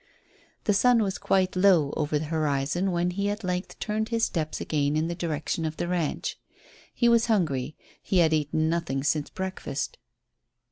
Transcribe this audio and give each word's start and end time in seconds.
The 0.63 0.73
sun 0.73 1.03
was 1.03 1.19
quite 1.19 1.55
low 1.55 1.91
over 1.95 2.17
the 2.17 2.25
horizon 2.25 2.89
when 2.91 3.11
he 3.11 3.29
at 3.29 3.43
length 3.43 3.77
turned 3.77 4.09
his 4.09 4.25
steps 4.25 4.59
again 4.59 4.95
in 4.97 5.07
the 5.09 5.13
direction 5.13 5.63
of 5.63 5.77
the 5.77 5.87
ranch. 5.87 6.39
He 6.91 7.07
was 7.07 7.27
hungry; 7.27 7.75
he 8.01 8.17
had 8.17 8.33
eaten 8.33 8.67
nothing 8.67 9.03
since 9.03 9.29
breakfast. 9.29 9.99